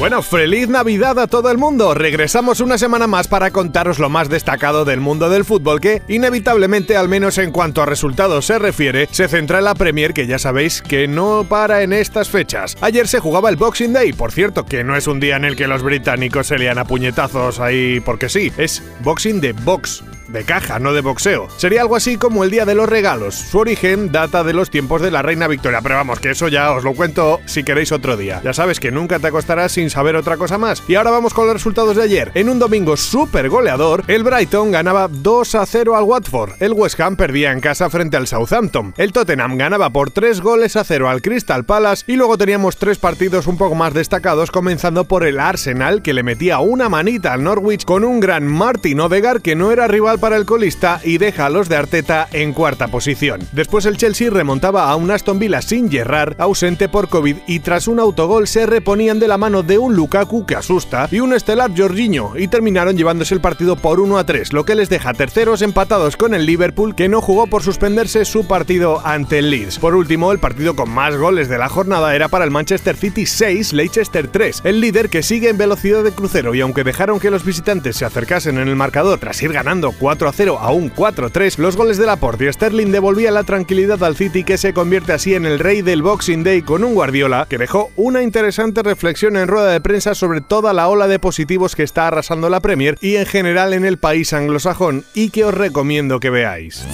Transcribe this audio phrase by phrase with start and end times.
[0.00, 1.92] Bueno, feliz Navidad a todo el mundo.
[1.92, 6.96] Regresamos una semana más para contaros lo más destacado del mundo del fútbol que, inevitablemente,
[6.96, 10.38] al menos en cuanto a resultados se refiere, se centra en la Premier que ya
[10.38, 12.78] sabéis que no para en estas fechas.
[12.80, 15.54] Ayer se jugaba el Boxing Day, por cierto, que no es un día en el
[15.54, 20.44] que los británicos se lean a puñetazos ahí porque sí, es Boxing de Box de
[20.44, 21.48] caja, no de boxeo.
[21.56, 23.34] Sería algo así como el Día de los Regalos.
[23.34, 26.72] Su origen data de los tiempos de la Reina Victoria, pero vamos, que eso ya
[26.72, 28.40] os lo cuento si queréis otro día.
[28.44, 30.82] Ya sabes que nunca te acostarás sin saber otra cosa más.
[30.88, 32.30] Y ahora vamos con los resultados de ayer.
[32.34, 36.54] En un domingo súper goleador, el Brighton ganaba 2 a 0 al Watford.
[36.60, 38.94] El West Ham perdía en casa frente al Southampton.
[38.96, 42.98] El Tottenham ganaba por 3 goles a 0 al Crystal Palace y luego teníamos tres
[42.98, 47.42] partidos un poco más destacados, comenzando por el Arsenal que le metía una manita al
[47.42, 51.46] Norwich con un gran Martin Odegaard que no era rival para el colista y deja
[51.46, 53.40] a los de Arteta en cuarta posición.
[53.52, 57.88] Después el Chelsea remontaba a un Aston Villa sin Gerrard, ausente por COVID y tras
[57.88, 61.70] un autogol se reponían de la mano de un Lukaku que asusta y un estelar
[61.76, 65.62] Jorginho y terminaron llevándose el partido por 1 a 3, lo que les deja terceros
[65.62, 69.78] empatados con el Liverpool que no jugó por suspenderse su partido ante el Leeds.
[69.78, 73.24] Por último, el partido con más goles de la jornada era para el Manchester City
[73.24, 77.30] 6, Leicester 3, el líder que sigue en velocidad de crucero y aunque dejaron que
[77.30, 80.92] los visitantes se acercasen en el marcador tras ir ganando 4 a 0 a un
[80.92, 85.12] 4-3, los goles de Laporte y Sterling devolvían la tranquilidad al City que se convierte
[85.12, 89.36] así en el rey del Boxing Day con un Guardiola que dejó una interesante reflexión
[89.36, 92.98] en rueda de prensa sobre toda la ola de positivos que está arrasando la Premier
[93.00, 96.84] y en general en el país anglosajón y que os recomiendo que veáis.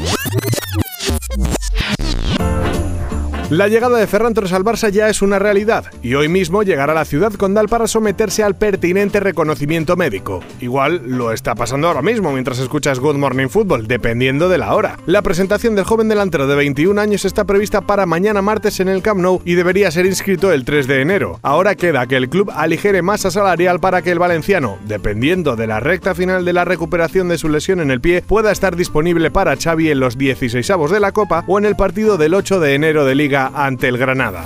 [3.48, 6.90] La llegada de Ferran Torres al Barça ya es una realidad y hoy mismo llegará
[6.90, 10.42] a la ciudad condal para someterse al pertinente reconocimiento médico.
[10.60, 14.98] Igual lo está pasando ahora mismo mientras escuchas Good Morning Football, dependiendo de la hora.
[15.06, 19.00] La presentación del joven delantero de 21 años está prevista para mañana martes en el
[19.00, 21.38] Camp Nou y debería ser inscrito el 3 de enero.
[21.42, 25.78] Ahora queda que el club aligere masa salarial para que el valenciano, dependiendo de la
[25.78, 29.54] recta final de la recuperación de su lesión en el pie, pueda estar disponible para
[29.56, 32.74] Xavi en los 16 avos de la Copa o en el partido del 8 de
[32.74, 34.44] enero de Liga ante el Granada.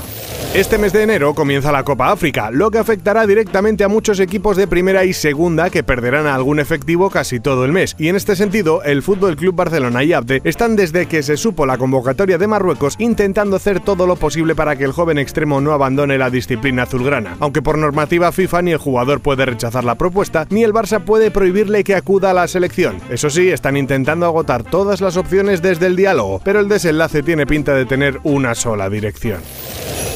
[0.53, 4.57] Este mes de enero comienza la Copa África, lo que afectará directamente a muchos equipos
[4.57, 7.95] de primera y segunda que perderán algún efectivo casi todo el mes.
[8.01, 11.67] Y en este sentido, el Fútbol Club Barcelona y Abde están desde que se supo
[11.67, 15.73] la convocatoria de Marruecos intentando hacer todo lo posible para que el joven extremo no
[15.73, 17.37] abandone la disciplina azulgrana.
[17.39, 21.31] Aunque por normativa FIFA ni el jugador puede rechazar la propuesta, ni el Barça puede
[21.31, 22.97] prohibirle que acuda a la selección.
[23.09, 27.47] Eso sí, están intentando agotar todas las opciones desde el diálogo, pero el desenlace tiene
[27.47, 29.39] pinta de tener una sola dirección.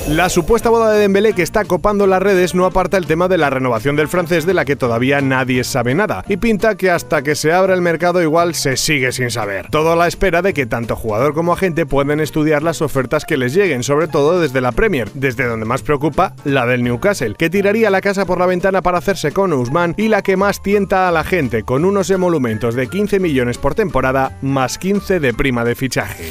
[0.09, 3.39] La supuesta boda de Dembélé que está copando las redes no aparta el tema de
[3.39, 7.23] la renovación del francés de la que todavía nadie sabe nada y pinta que hasta
[7.23, 9.69] que se abra el mercado igual se sigue sin saber.
[9.71, 13.39] Todo a la espera de que tanto jugador como agente puedan estudiar las ofertas que
[13.39, 17.49] les lleguen, sobre todo desde la Premier, desde donde más preocupa la del Newcastle, que
[17.49, 21.09] tiraría la casa por la ventana para hacerse con Usman y la que más tienta
[21.09, 25.65] a la gente con unos emolumentos de 15 millones por temporada más 15 de prima
[25.65, 26.31] de fichaje.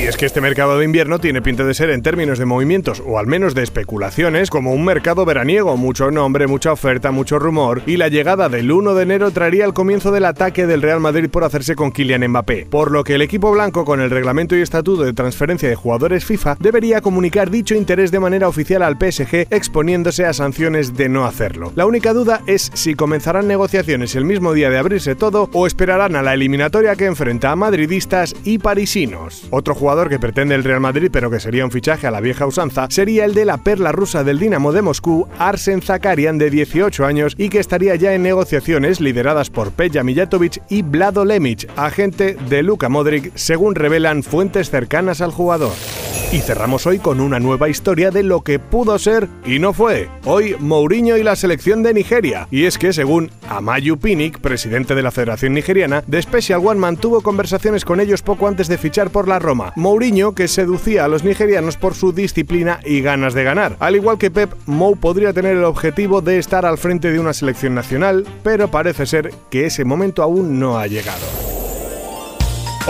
[0.00, 3.02] Y es que este mercado de invierno tiene pinta de ser en términos de movimientos
[3.04, 7.82] o al menos de especulaciones como un mercado veraniego, mucho nombre, mucha oferta, mucho rumor
[7.84, 11.28] y la llegada del 1 de enero traería el comienzo del ataque del Real Madrid
[11.28, 14.62] por hacerse con Kylian Mbappé, por lo que el equipo blanco con el reglamento y
[14.62, 19.48] estatuto de transferencia de jugadores FIFA debería comunicar dicho interés de manera oficial al PSG
[19.50, 21.72] exponiéndose a sanciones de no hacerlo.
[21.74, 26.16] La única duda es si comenzarán negociaciones el mismo día de abrirse todo o esperarán
[26.16, 29.46] a la eliminatoria que enfrenta a madridistas y parisinos.
[29.50, 32.46] Otro jugador que pretende el Real Madrid pero que sería un fichaje a la vieja
[32.46, 37.04] usanza sería el de la perla rusa del Dinamo de Moscú, Arsen Zakarian de 18
[37.04, 42.36] años y que estaría ya en negociaciones lideradas por Peja Mijatovic y Vlado Lemic, agente
[42.48, 45.72] de Luka Modric, según revelan fuentes cercanas al jugador.
[46.32, 50.08] Y cerramos hoy con una nueva historia de lo que pudo ser y no fue.
[50.24, 52.46] Hoy Mourinho y la selección de Nigeria.
[52.52, 57.20] Y es que según Amayu Pinnick, presidente de la Federación Nigeriana, The Special One mantuvo
[57.20, 59.72] conversaciones con ellos poco antes de fichar por la Roma.
[59.74, 63.76] Mourinho que seducía a los nigerianos por su disciplina y ganas de ganar.
[63.80, 67.32] Al igual que Pep, Mou podría tener el objetivo de estar al frente de una
[67.32, 71.49] selección nacional, pero parece ser que ese momento aún no ha llegado.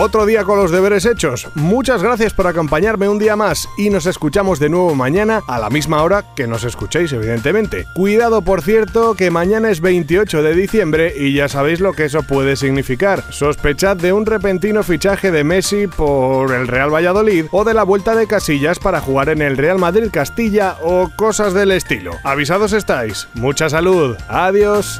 [0.03, 1.47] Otro día con los deberes hechos.
[1.53, 5.69] Muchas gracias por acompañarme un día más y nos escuchamos de nuevo mañana a la
[5.69, 7.85] misma hora que nos escuchéis, evidentemente.
[7.93, 12.23] Cuidado, por cierto, que mañana es 28 de diciembre y ya sabéis lo que eso
[12.23, 13.23] puede significar.
[13.31, 18.15] Sospechad de un repentino fichaje de Messi por el Real Valladolid o de la vuelta
[18.15, 22.13] de Casillas para jugar en el Real Madrid Castilla o cosas del estilo.
[22.23, 23.27] Avisados estáis.
[23.35, 24.17] Mucha salud.
[24.27, 24.99] Adiós.